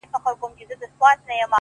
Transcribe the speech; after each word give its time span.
ه 0.13 0.17
شعر 0.23 0.51
كي 0.57 0.63
دي 0.69 0.75
زمـــا 0.81 1.05
اوربــل 1.09 1.17
دی؛ 1.27 1.37